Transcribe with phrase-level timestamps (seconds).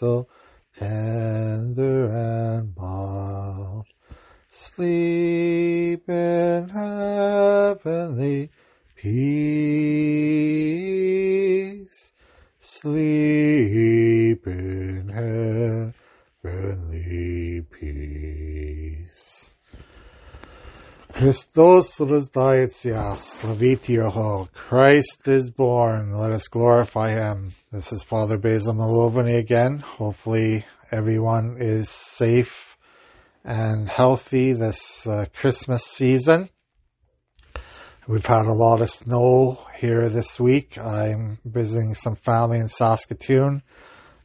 [0.00, 0.26] so
[0.78, 3.84] tender and mild,
[4.48, 8.48] sleep in heavenly
[8.96, 9.20] peace.
[12.58, 15.92] Sleep in
[16.42, 19.49] heavenly peace.
[21.20, 24.48] Christos Rosdaitsia, Slaviti Yoho.
[24.54, 26.14] Christ is born.
[26.14, 27.52] Let us glorify him.
[27.70, 29.80] This is Father Basil Malovany again.
[29.80, 32.74] Hopefully everyone is safe
[33.44, 36.48] and healthy this uh, Christmas season.
[38.08, 40.78] We've had a lot of snow here this week.
[40.78, 43.62] I'm visiting some family in Saskatoon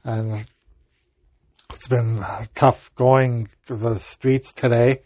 [0.06, 0.46] and
[1.74, 2.26] it's been
[2.56, 5.02] tough going the streets today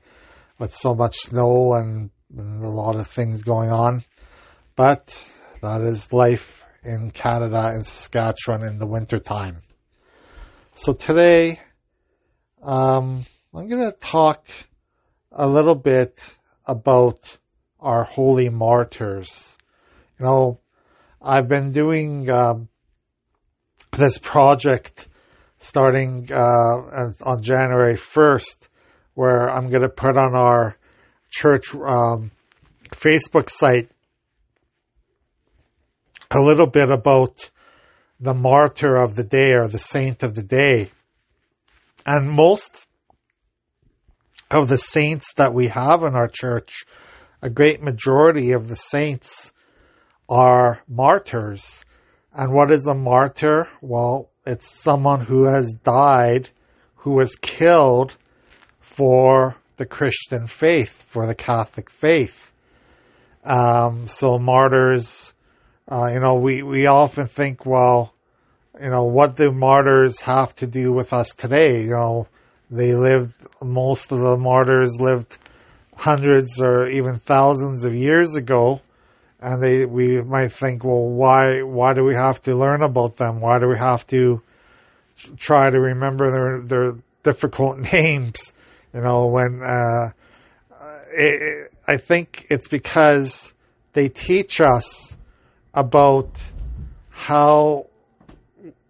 [0.59, 4.03] with so much snow and, and a lot of things going on.
[4.75, 5.29] But
[5.61, 9.57] that is life in Canada and Saskatchewan in the wintertime.
[10.75, 11.59] So today,
[12.61, 14.45] um, I'm going to talk
[15.31, 17.37] a little bit about
[17.79, 19.57] our holy martyrs.
[20.19, 20.59] You know,
[21.21, 22.69] I've been doing um,
[23.97, 25.07] this project
[25.57, 28.68] starting uh, on January 1st,
[29.19, 30.77] where I'm going to put on our
[31.29, 32.31] church um,
[32.91, 33.91] Facebook site
[36.31, 37.51] a little bit about
[38.21, 40.91] the martyr of the day or the saint of the day.
[42.05, 42.87] And most
[44.49, 46.85] of the saints that we have in our church
[47.41, 49.51] a great majority of the saints
[50.29, 51.83] are martyrs.
[52.33, 53.67] And what is a martyr?
[53.81, 56.51] Well, it's someone who has died,
[56.95, 58.17] who was killed
[58.99, 62.51] for the Christian faith, for the Catholic faith.
[63.45, 65.33] Um, so martyrs,
[65.89, 68.13] uh, you know, we, we often think, well,
[68.77, 71.83] you know, what do martyrs have to do with us today?
[71.83, 72.27] You know,
[72.69, 73.31] they lived,
[73.63, 75.37] most of the martyrs lived
[75.95, 78.81] hundreds or even thousands of years ago,
[79.39, 83.39] and they we might think, well, why why do we have to learn about them?
[83.39, 84.41] Why do we have to
[85.37, 88.51] try to remember their their difficult names?
[88.93, 90.11] You know, when uh,
[91.11, 93.53] it, I think it's because
[93.93, 95.17] they teach us
[95.73, 96.41] about
[97.09, 97.87] how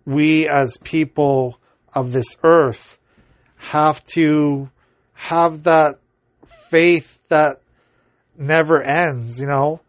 [0.05, 1.59] we as people
[1.93, 2.97] of this earth
[3.57, 4.69] have to
[5.13, 5.99] have that
[6.69, 7.61] faith that
[8.38, 9.81] never ends, you know.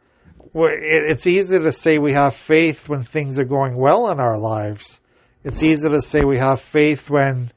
[0.53, 5.01] It's easy to say we have faith when things are going well in our lives.
[5.45, 7.53] It's easy to say we have faith when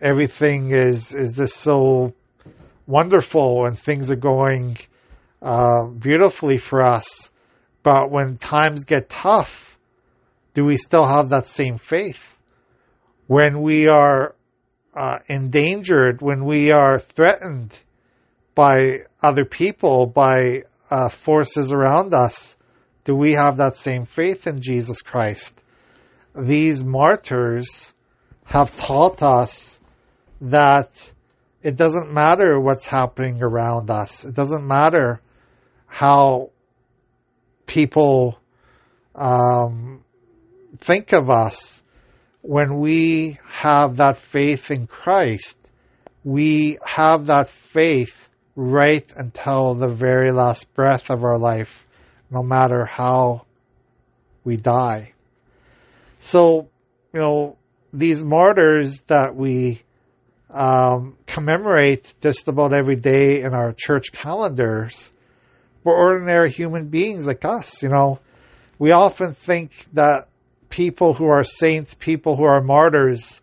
[0.00, 2.14] everything is is just so
[2.86, 4.76] wonderful and things are going
[5.42, 7.30] uh, beautifully for us.
[7.82, 9.78] But when times get tough,
[10.54, 12.22] do we still have that same faith?
[13.26, 14.34] When we are
[14.94, 17.78] uh, endangered, when we are threatened,
[18.54, 22.58] by other people, by uh, forces around us,
[23.04, 25.62] do we have that same faith in Jesus Christ?
[26.36, 27.94] These martyrs
[28.44, 29.79] have taught us
[30.40, 31.12] that
[31.62, 34.24] it doesn't matter what's happening around us.
[34.24, 35.20] It doesn't matter
[35.86, 36.50] how
[37.66, 38.38] people
[39.14, 40.02] um,
[40.78, 41.82] think of us.
[42.42, 45.58] When we have that faith in Christ,
[46.24, 51.86] we have that faith right until the very last breath of our life,
[52.30, 53.44] no matter how
[54.44, 55.12] we die.
[56.18, 56.68] So,
[57.12, 57.56] you know,
[57.92, 59.82] these martyrs that we
[60.52, 65.12] um, commemorate just about every day in our church calendars
[65.84, 67.82] were ordinary human beings like us.
[67.82, 68.20] You know,
[68.78, 70.28] we often think that
[70.68, 73.40] people who are saints, people who are martyrs,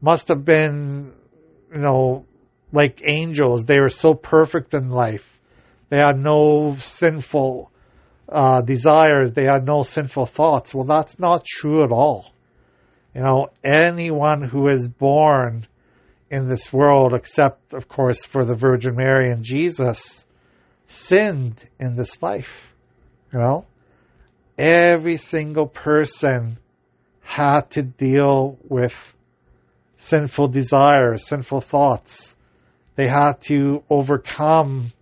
[0.00, 1.12] must have been,
[1.72, 2.24] you know,
[2.72, 3.64] like angels.
[3.64, 5.38] They were so perfect in life.
[5.88, 7.70] They had no sinful
[8.28, 9.32] uh, desires.
[9.32, 10.74] They had no sinful thoughts.
[10.74, 12.32] Well, that's not true at all.
[13.14, 15.66] You know, anyone who is born
[16.30, 20.24] in this world, except, of course, for the Virgin Mary and Jesus,
[20.86, 22.72] sinned in this life.
[23.32, 23.66] You know,
[24.56, 26.58] every single person
[27.20, 29.14] had to deal with
[29.96, 32.36] sinful desires, sinful thoughts
[32.98, 34.92] they had to overcome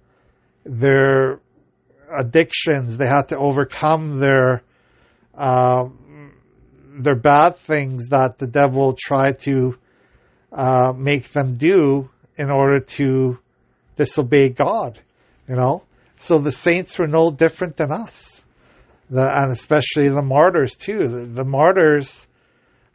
[0.67, 1.41] their
[2.15, 2.99] addictions.
[2.99, 4.63] They had to overcome their
[5.35, 5.85] uh,
[6.99, 9.79] their bad things that the devil tried to
[10.57, 12.09] uh, make them do
[12.39, 13.39] in order to
[13.97, 14.99] disobey God,
[15.47, 15.83] you know?
[16.17, 18.45] So the saints were no different than us.
[19.11, 21.07] The, and especially the martyrs too.
[21.07, 22.27] The, the martyrs,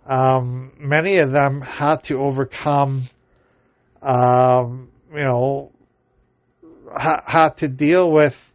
[0.05, 3.03] um, many of them had to overcome,
[4.01, 5.71] um, you know,
[6.91, 8.47] ha- had to deal with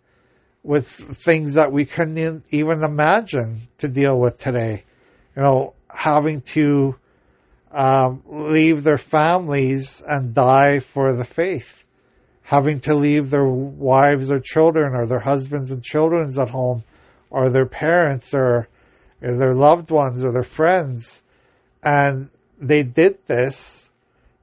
[0.62, 4.82] with things that we couldn't even imagine to deal with today.
[5.36, 6.96] You know, having to
[7.76, 11.84] um, leave their families and die for the faith,
[12.42, 16.84] having to leave their wives or children or their husbands and children at home,
[17.28, 18.66] or their parents or,
[19.20, 21.22] or their loved ones or their friends.
[21.82, 23.90] And they did this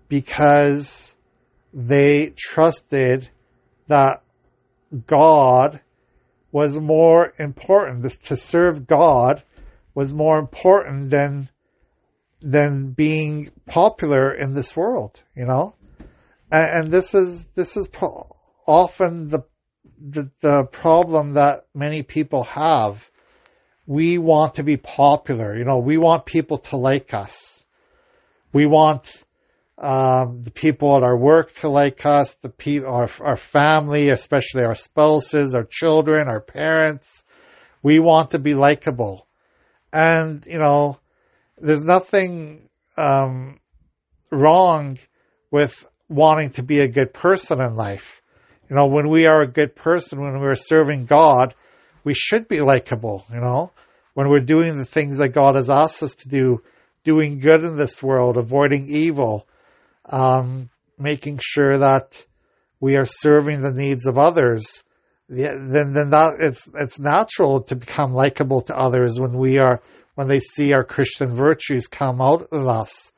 [0.10, 1.16] because
[1.74, 3.30] they trusted
[3.88, 4.22] that
[5.08, 5.80] God
[6.52, 8.22] was more important.
[8.26, 9.42] To serve God
[9.96, 11.50] was more important than
[12.44, 15.22] than being popular in this world.
[15.36, 15.76] You know,
[16.52, 18.36] and, and this is this is pro-
[18.68, 19.44] often the,
[20.00, 23.10] the the problem that many people have.
[23.86, 25.58] We want to be popular.
[25.58, 27.66] You know, we want people to like us.
[28.54, 29.26] We want
[29.78, 34.64] um, the people at our work to like us, the people, our, our family, especially
[34.64, 37.24] our spouses, our children, our parents.
[37.82, 39.28] We want to be likable.
[39.92, 41.00] And, you know,
[41.64, 43.60] there's nothing, um,
[44.32, 45.00] wrong
[45.50, 48.22] with wanting to be a good person in life.
[48.70, 51.56] You know, when we are a good person, when we're serving God,
[52.04, 53.72] we should be likable, you know,
[54.14, 56.62] when we're doing the things that God has asked us to do,
[57.04, 59.48] doing good in this world, avoiding evil,
[60.06, 60.70] um,
[61.00, 62.26] making sure that
[62.80, 64.84] we are serving the needs of others,
[65.30, 69.82] then then that it's it's natural to become likable to others when we are
[70.16, 73.12] when they see our Christian virtues come out of us.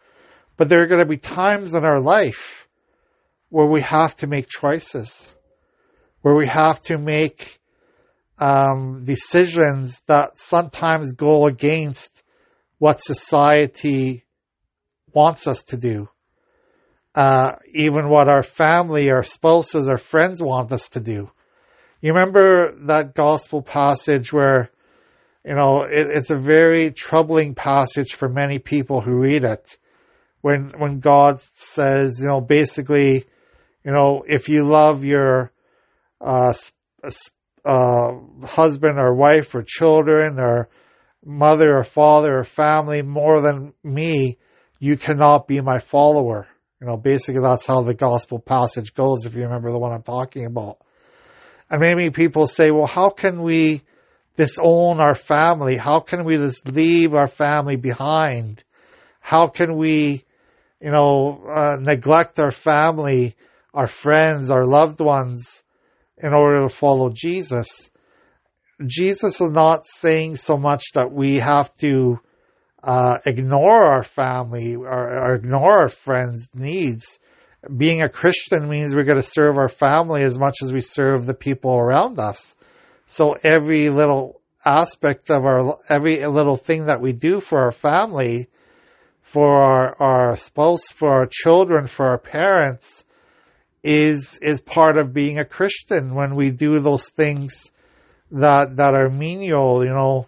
[0.57, 2.67] But there are going to be times in our life
[3.49, 5.35] where we have to make choices,
[6.21, 7.59] where we have to make
[8.39, 12.23] um, decisions that sometimes go against
[12.77, 14.25] what society
[15.13, 16.09] wants us to do
[17.15, 21.31] uh, even what our family, our spouses, our friends want us to do.
[22.01, 24.69] You remember that gospel passage where,
[25.45, 29.77] you know, it, it's a very troubling passage for many people who read it.
[30.41, 33.25] When, when God says, you know, basically,
[33.83, 35.51] you know, if you love your,
[36.19, 36.53] uh,
[37.63, 38.11] uh,
[38.43, 40.69] husband or wife or children or
[41.23, 44.37] mother or father or family more than me,
[44.79, 46.47] you cannot be my follower.
[46.79, 50.03] You know, basically that's how the gospel passage goes, if you remember the one I'm
[50.03, 50.77] talking about.
[51.69, 53.81] And maybe people say, well, how can we
[54.35, 55.77] disown our family?
[55.77, 58.63] How can we just leave our family behind?
[59.19, 60.23] How can we,
[60.81, 63.35] you know, uh, neglect our family,
[63.73, 65.63] our friends, our loved ones
[66.17, 67.89] in order to follow Jesus?
[68.85, 72.19] Jesus is not saying so much that we have to
[72.83, 77.19] uh, ignore our family or, or, ignore our friends' needs.
[77.75, 81.25] Being a Christian means we're going to serve our family as much as we serve
[81.25, 82.55] the people around us.
[83.05, 88.47] So every little aspect of our, every little thing that we do for our family,
[89.21, 93.05] for our, our spouse, for our children, for our parents,
[93.83, 97.71] is is part of being a Christian when we do those things
[98.31, 100.27] that that are menial, you know,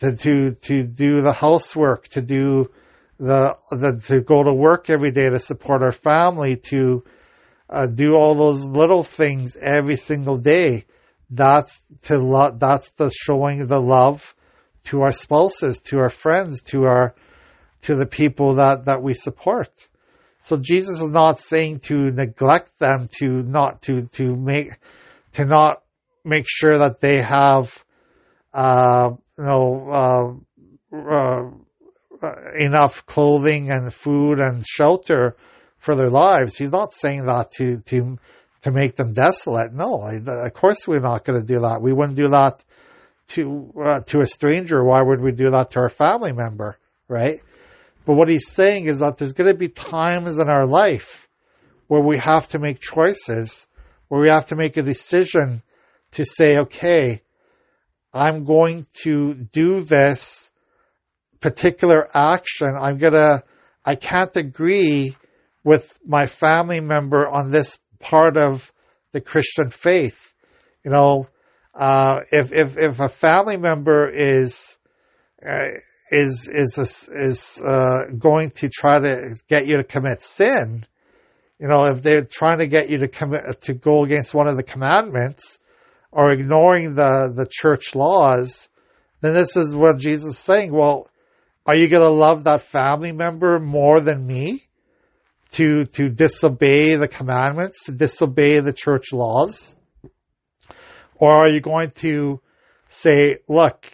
[0.00, 2.70] to to to do the housework, to do
[3.18, 7.04] the, the to go to work every day to support our family, to
[7.68, 10.86] uh, do all those little things every single day.
[11.30, 14.34] That's to lo- that's the showing the love
[14.84, 17.14] to our spouses, to our friends, to our
[17.82, 19.88] to the people that that we support.
[20.38, 24.72] So Jesus is not saying to neglect them, to not to to make
[25.32, 25.82] to not
[26.24, 27.84] make sure that they have
[28.54, 30.44] uh, you know,
[30.92, 31.50] uh, uh,
[32.56, 35.36] enough clothing and food and shelter
[35.76, 36.56] for their lives.
[36.56, 38.18] He's not saying that to to
[38.64, 39.74] to make them desolate.
[39.74, 41.82] No, of course we're not going to do that.
[41.82, 42.64] We wouldn't do that
[43.28, 44.82] to uh, to a stranger.
[44.82, 47.40] Why would we do that to our family member, right?
[48.06, 51.28] But what he's saying is that there's going to be times in our life
[51.88, 53.66] where we have to make choices,
[54.08, 55.62] where we have to make a decision
[56.12, 57.20] to say, okay,
[58.14, 60.50] I'm going to do this
[61.40, 62.74] particular action.
[62.80, 63.42] I'm gonna,
[63.84, 65.16] I can't agree
[65.64, 68.72] with my family member on this part of
[69.12, 70.32] the Christian faith.
[70.84, 71.28] You know,
[71.74, 74.78] uh, if, if, if a family member is,
[75.46, 75.78] uh,
[76.10, 80.86] is is is uh, going to try to get you to commit sin,
[81.58, 84.56] you know, if they're trying to get you to commit to go against one of
[84.56, 85.58] the commandments
[86.12, 88.68] or ignoring the the church laws,
[89.20, 90.72] then this is what Jesus is saying.
[90.72, 91.08] Well,
[91.66, 94.64] are you going to love that family member more than me?
[95.54, 99.76] To to disobey the commandments, to disobey the church laws,
[101.14, 102.40] or are you going to
[102.88, 103.86] say, "Look,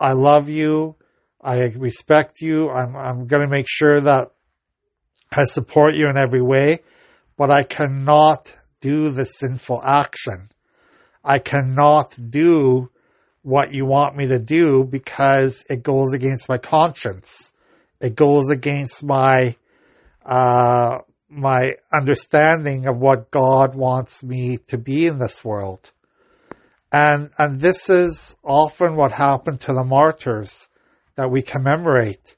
[0.00, 0.96] I love you.
[1.40, 2.68] I respect you.
[2.70, 4.32] I'm, I'm going to make sure that
[5.30, 6.80] I support you in every way,
[7.36, 10.50] but I cannot do the sinful action.
[11.24, 12.90] I cannot do
[13.42, 17.52] what you want me to do because it goes against my conscience.
[18.00, 19.56] It goes against my,
[20.24, 20.98] uh,
[21.28, 25.92] my understanding of what God wants me to be in this world.
[26.92, 30.68] And, and this is often what happened to the martyrs
[31.16, 32.36] that we commemorate.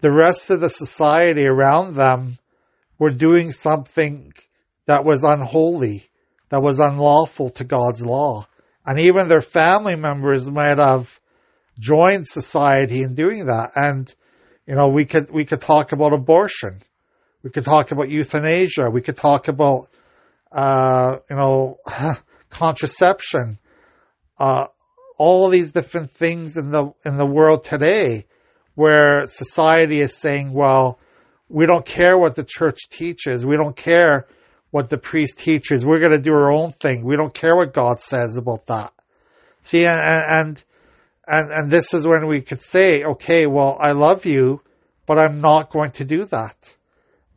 [0.00, 2.38] The rest of the society around them
[2.98, 4.32] were doing something
[4.86, 6.10] that was unholy,
[6.48, 8.46] that was unlawful to God's law.
[8.84, 11.20] And even their family members might have
[11.78, 13.70] joined society in doing that.
[13.76, 14.12] And,
[14.72, 16.80] you know, we could, we could talk about abortion.
[17.42, 18.88] We could talk about euthanasia.
[18.88, 19.90] We could talk about,
[20.50, 21.76] uh, you know,
[22.48, 23.58] contraception,
[24.38, 24.68] uh,
[25.18, 28.24] all these different things in the in the world today,
[28.74, 30.98] where society is saying, well,
[31.50, 34.26] we don't care what the church teaches, we don't care
[34.70, 37.04] what the priest teaches, we're going to do our own thing.
[37.04, 38.94] We don't care what God says about that.
[39.60, 40.64] See, and and
[41.26, 44.60] and, and this is when we could say, okay, well, I love you,
[45.06, 46.76] but I'm not going to do that.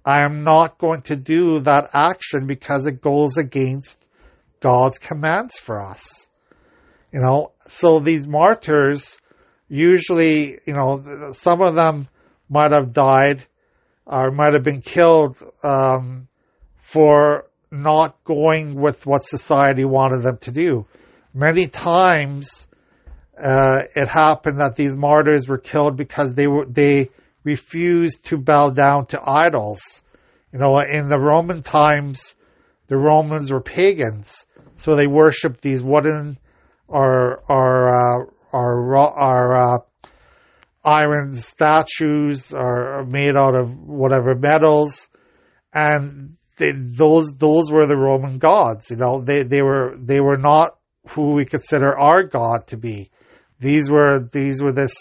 [0.04, 4.06] I am not going to do that action because it goes against
[4.60, 6.30] God's commands for us.
[7.12, 9.18] You know, so these martyrs
[9.68, 12.08] usually, you know, some of them
[12.50, 13.46] might have died
[14.06, 16.28] or might have been killed um,
[16.78, 20.86] for not going with what society wanted them to do.
[21.34, 22.68] Many times,
[23.42, 27.10] uh, it happened that these martyrs were killed because they were they
[27.44, 30.04] refused to bow down to idols.
[30.52, 32.36] You know, in the Roman times,
[32.88, 36.40] the Romans were pagans, so they worshipped these wooden
[36.88, 39.78] or or uh, or, or uh,
[40.84, 45.10] iron statues are made out of whatever metals,
[45.74, 48.90] and they, those those were the Roman gods.
[48.90, 50.78] You know, they they were they were not
[51.10, 53.12] who we consider our God to be.
[53.66, 54.94] These were these were this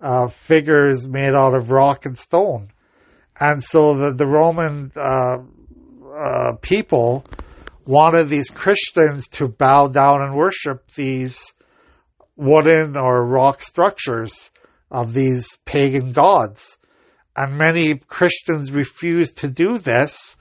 [0.00, 2.70] uh, figures made out of rock and stone,
[3.38, 5.38] and so the the Roman uh,
[6.16, 7.24] uh, people
[7.84, 11.52] wanted these Christians to bow down and worship these
[12.36, 14.52] wooden or rock structures
[14.88, 16.78] of these pagan gods.
[17.34, 20.36] And many Christians refused to do this,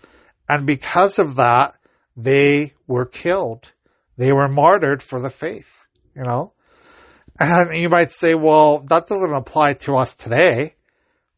[0.48, 1.74] and because of that,
[2.16, 3.72] they were killed.
[4.18, 5.72] They were martyred for the faith,
[6.16, 6.54] you know?
[7.40, 10.76] And you might say, well, that doesn't apply to us today.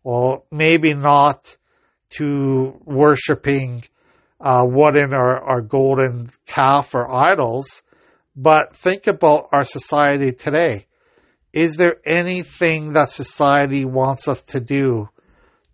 [0.04, 1.58] Well, maybe not
[2.16, 3.84] to worshiping
[4.40, 7.84] uh, wooden or, or golden calf or idols,
[8.36, 10.88] but think about our society today.
[11.54, 15.10] Is there anything that society wants us to do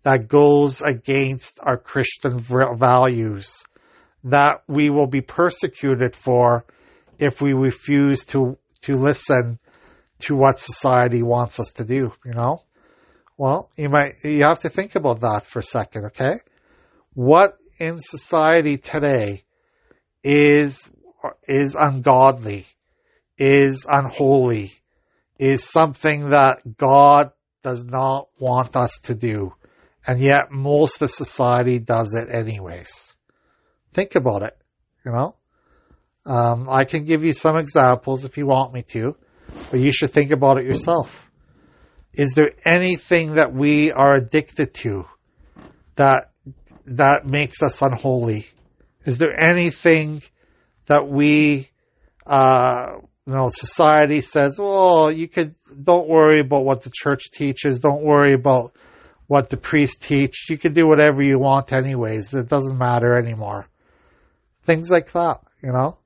[0.02, 3.64] that goes against our Christian values
[4.24, 6.66] that we will be persecuted for
[7.18, 9.58] if we refuse to, to listen
[10.20, 12.62] to what society wants us to do, you know?
[13.36, 16.40] Well, you might, you have to think about that for a second, okay?
[17.14, 19.44] What in society today
[20.22, 20.88] is
[21.46, 22.66] is ungodly,
[23.36, 24.72] is unholy,
[25.38, 27.32] is something that God
[27.62, 29.54] does not want us to do.
[30.06, 33.16] And yet most of society does it anyways.
[33.92, 34.56] Think about it,
[35.04, 35.36] you know?
[36.24, 39.16] Um, I can give you some examples if you want me to,
[39.70, 41.28] but you should think about it yourself.
[42.12, 45.04] Is there anything that we are addicted to
[45.96, 46.30] that
[46.86, 48.46] that makes us unholy?
[49.04, 50.22] Is there anything
[50.86, 51.70] that we,
[52.26, 57.78] uh, you know, society says, well, you could, don't worry about what the church teaches,
[57.78, 58.74] don't worry about
[59.26, 63.66] what the priest teach, you can do whatever you want anyways, it doesn't matter anymore.
[64.64, 65.98] Things like that, you know?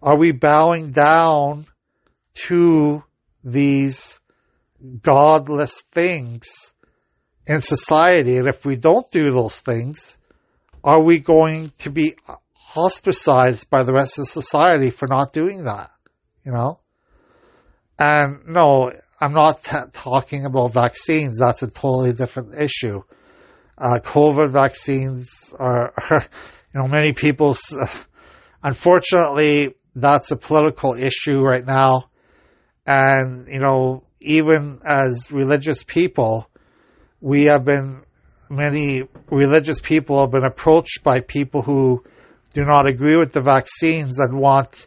[0.00, 1.66] Are we bowing down
[2.34, 3.02] to
[3.42, 4.20] these
[5.02, 6.46] godless things
[7.46, 8.36] in society.
[8.38, 10.16] And if we don't do those things,
[10.82, 12.16] are we going to be
[12.76, 15.90] ostracized by the rest of society for not doing that?
[16.44, 16.80] You know?
[17.98, 21.38] And no, I'm not t- talking about vaccines.
[21.38, 23.02] That's a totally different issue.
[23.78, 26.26] Uh, COVID vaccines are, are,
[26.74, 27.56] you know, many people,
[28.62, 32.10] unfortunately, that's a political issue right now.
[32.86, 36.48] And, you know, even as religious people,
[37.20, 38.02] we have been,
[38.50, 42.04] many religious people have been approached by people who
[42.50, 44.86] do not agree with the vaccines and want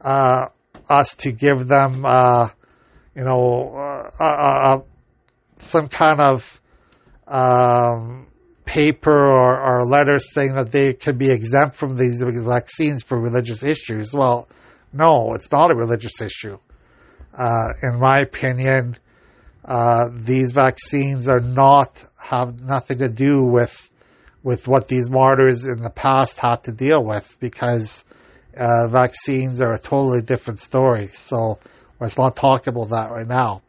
[0.00, 0.46] uh,
[0.88, 2.48] us to give them, uh,
[3.14, 4.80] you know, uh, uh, uh
[5.58, 6.60] some kind of
[7.26, 8.28] um,
[8.64, 13.64] paper or, or letter saying that they could be exempt from these vaccines for religious
[13.64, 14.14] issues.
[14.14, 14.48] Well,
[14.92, 16.58] no, it's not a religious issue.
[17.38, 18.96] Uh, in my opinion,
[19.64, 23.90] uh, these vaccines are not have nothing to do with
[24.42, 28.04] with what these martyrs in the past had to deal with because
[28.56, 31.10] uh, vaccines are a totally different story.
[31.12, 31.58] So
[32.00, 33.62] let's not talk about that right now.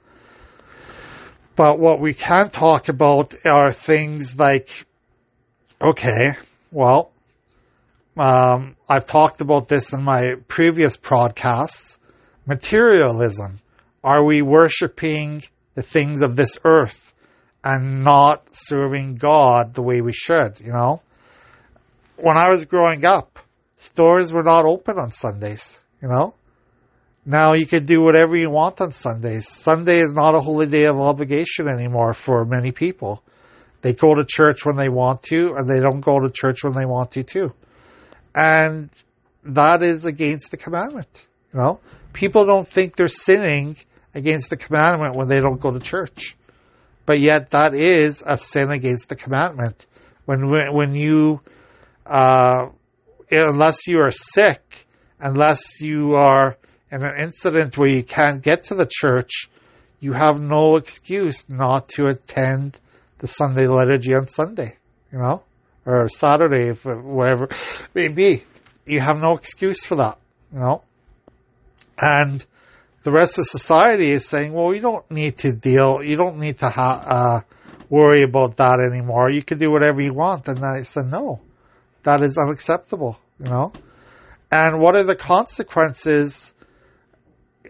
[1.55, 4.87] But what we can talk about are things like,
[5.79, 6.29] okay,
[6.71, 7.11] well,
[8.17, 11.98] um, I've talked about this in my previous podcasts.
[12.45, 13.59] Materialism.
[14.03, 15.43] Are we worshiping
[15.75, 17.13] the things of this earth
[17.63, 21.01] and not serving God the way we should, you know?
[22.15, 23.39] When I was growing up,
[23.75, 26.33] stores were not open on Sundays, you know?
[27.25, 29.47] Now you can do whatever you want on Sundays.
[29.47, 33.21] Sunday is not a holy day of obligation anymore for many people.
[33.81, 36.73] They go to church when they want to, and they don't go to church when
[36.73, 37.53] they want to too.
[38.35, 38.89] And
[39.43, 41.27] that is against the commandment.
[41.53, 41.79] You know,
[42.13, 43.77] people don't think they're sinning
[44.13, 46.35] against the commandment when they don't go to church,
[47.05, 49.85] but yet that is a sin against the commandment.
[50.25, 51.41] When when you,
[52.05, 52.67] uh,
[53.31, 54.87] unless you are sick,
[55.19, 56.57] unless you are
[56.91, 59.49] in an incident where you can't get to the church,
[59.99, 62.79] you have no excuse not to attend
[63.17, 64.77] the Sunday liturgy on Sunday,
[65.11, 65.43] you know,
[65.85, 68.43] or Saturday, if whatever it may be.
[68.85, 70.17] You have no excuse for that,
[70.53, 70.83] you know.
[72.01, 72.45] And
[73.03, 76.59] the rest of society is saying, well, you don't need to deal, you don't need
[76.59, 77.41] to ha- uh,
[77.89, 79.29] worry about that anymore.
[79.29, 80.47] You can do whatever you want.
[80.47, 81.41] And I said, no,
[82.03, 83.71] that is unacceptable, you know.
[84.51, 86.53] And what are the consequences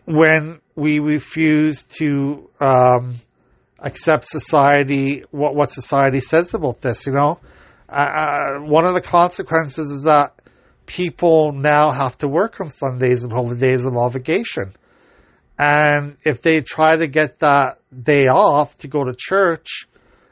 [0.06, 3.16] when we refuse to um,
[3.82, 7.06] accept society, what what society says about this.
[7.06, 7.40] You know,
[7.88, 10.39] uh, uh, one of the consequences is that
[10.90, 14.74] people now have to work on Sundays and holidays of obligation,
[15.58, 19.88] and if they try to get that day off to go to church,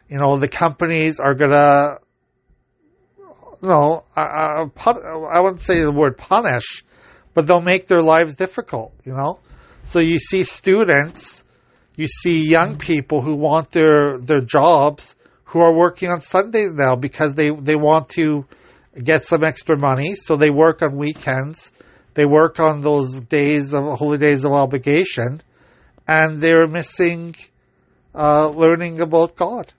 [0.10, 2.00] you know, the companies are gonna.
[3.62, 6.84] No, I, I, I wouldn't say the word punish,
[7.34, 9.40] but they'll make their lives difficult, you know?
[9.84, 11.44] So you see students,
[11.96, 15.16] you see young people who want their their jobs
[15.46, 18.46] who are working on Sundays now because they they want to
[19.04, 21.72] get some extra money, so they work on weekends.
[22.14, 25.42] They work on those days of holy days of obligation,
[26.08, 27.36] and they're missing
[28.16, 29.72] uh, learning about God.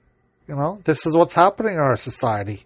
[0.47, 2.65] You know, this is what's happening in our society.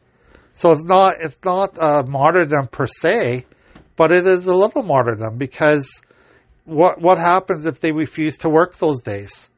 [0.54, 3.46] So it's not it's not a martyrdom per se,
[3.96, 6.02] but it is a little martyrdom because
[6.64, 9.50] what what happens if they refuse to work those days?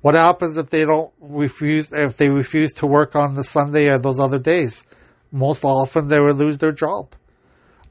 [0.00, 3.98] What happens if they don't refuse if they refuse to work on the Sunday or
[3.98, 4.84] those other days?
[5.32, 7.12] Most often they would lose their job.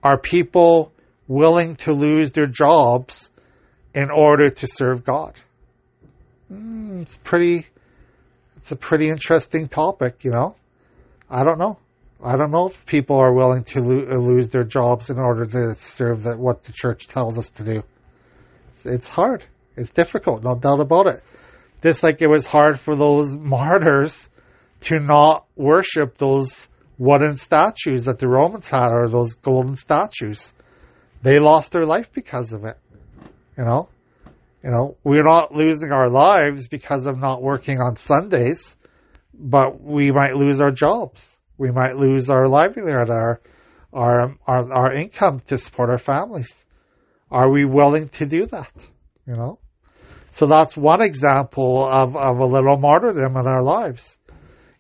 [0.03, 0.91] Are people
[1.27, 3.31] willing to lose their jobs
[3.93, 5.35] in order to serve God?
[6.51, 7.67] Mm, it's pretty
[8.57, 10.55] it's a pretty interesting topic, you know.
[11.29, 11.79] I don't know.
[12.23, 15.75] I don't know if people are willing to lo- lose their jobs in order to
[15.75, 17.83] serve that what the church tells us to do
[18.85, 19.43] it's hard.
[19.75, 21.23] It's difficult, no doubt about it.
[21.81, 24.29] Just like it was hard for those martyrs
[24.81, 26.67] to not worship those
[26.97, 30.53] wooden statues that the Romans had or those golden statues.
[31.21, 32.77] They lost their life because of it.
[33.58, 33.89] You know?
[34.63, 38.75] You know, we're not losing our lives because of not working on Sundays,
[39.31, 41.38] but we might lose our jobs.
[41.58, 43.41] We might lose our livelihood, our
[43.93, 46.65] our our, our income to support our families.
[47.29, 48.88] Are we willing to do that?
[49.27, 49.60] You know?
[50.29, 54.17] So that's one example of, of a little martyrdom in our lives.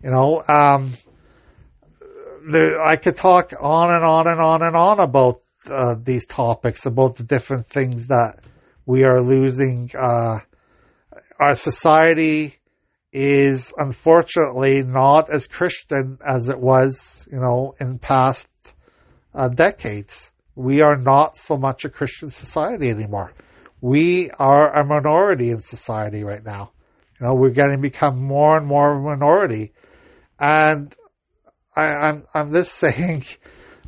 [0.03, 0.93] You know, um,
[2.51, 6.85] there, I could talk on and on and on and on about uh, these topics,
[6.85, 8.39] about the different things that
[8.85, 9.89] we are losing.
[9.97, 10.39] Uh,
[11.39, 12.55] our society
[13.11, 18.47] is unfortunately not as Christian as it was, you know, in past
[19.33, 23.33] uh, decades we are not so much a Christian society anymore.
[23.81, 26.71] we are a minority in society right now.
[27.19, 29.73] You know, we're going to become more and more of a minority.
[30.39, 30.95] And
[31.75, 33.25] I, I'm, I'm just saying,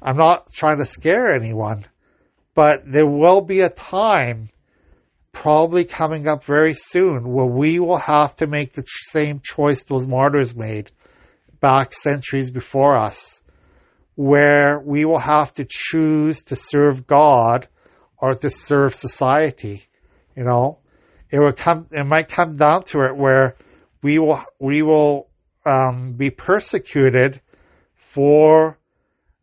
[0.02, 1.86] I'm not trying to scare anyone,
[2.54, 4.50] but there will be a time
[5.32, 10.08] probably coming up very soon where we will have to make the same choice those
[10.08, 10.92] martyrs made
[11.60, 13.42] back centuries before us,
[14.16, 17.68] where we will have to choose to serve God
[18.18, 19.84] or to serve society.
[20.36, 20.80] You know,
[21.30, 21.88] it will come.
[21.92, 23.56] It might come down to it where
[24.02, 25.28] we will we will
[25.66, 27.42] um, be persecuted
[28.18, 28.80] for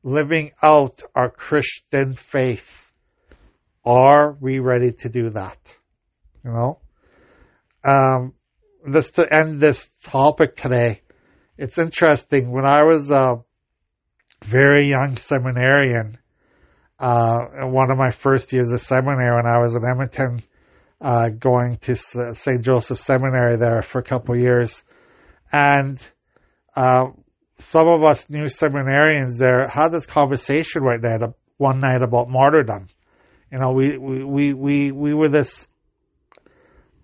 [0.02, 2.90] living out our Christian faith.
[3.84, 5.58] Are we ready to do that?
[6.44, 6.78] You know,
[7.84, 8.34] um,
[8.84, 11.02] this to end this topic today.
[11.56, 12.50] It's interesting.
[12.50, 13.44] When I was a
[14.44, 16.18] very young seminarian,
[16.98, 20.42] uh, one of my first years of seminary, when I was in Edmonton,
[21.00, 22.60] uh, going to St.
[22.60, 24.82] Joseph Seminary there for a couple years,
[25.52, 26.04] and
[26.74, 27.04] uh,
[27.58, 31.18] some of us new seminarians there had this conversation right there
[31.56, 32.88] one night about martyrdom.
[33.52, 35.68] You know, we we we we, we were this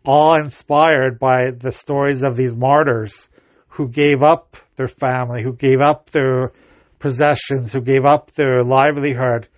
[0.05, 3.29] awe inspired by the stories of these martyrs
[3.69, 6.53] who gave up their family, who gave up their
[6.99, 9.49] possessions, who gave up their livelihood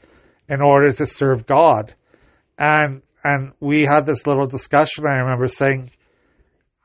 [0.48, 1.94] in order to serve God.
[2.58, 5.90] And and we had this little discussion I remember saying,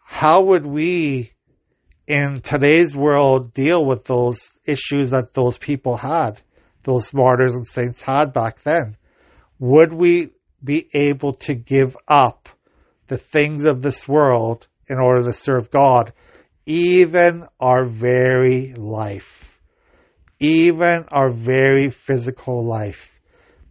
[0.04, 1.34] how would we
[2.08, 6.42] in today's world deal with those issues that those people had,
[6.84, 8.96] those martyrs and saints had back then?
[9.60, 10.32] Would we
[10.64, 12.50] be able to give up
[13.08, 16.14] the things of this world in order to serve God,
[16.66, 19.60] even our very life,
[20.40, 23.10] even our very physical life.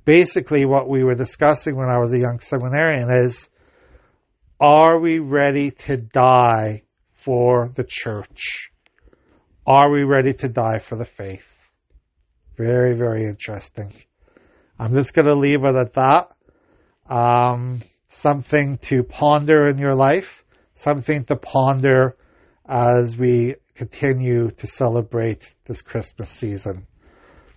[0.04, 3.48] Basically, what we were discussing when I was a young seminarian is
[4.58, 6.82] are we ready to die
[7.26, 8.70] for the church?
[9.66, 11.44] Are we ready to die for the faith?
[12.56, 13.92] Very, very interesting.
[14.78, 16.28] I'm just going to leave it at that.
[17.12, 20.44] Um, something to ponder in your life,
[20.76, 22.16] something to ponder
[22.64, 26.86] as we continue to celebrate this Christmas season.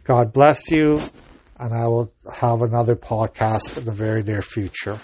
[0.03, 0.99] God bless you,
[1.59, 4.97] and I will have another podcast in the very near future.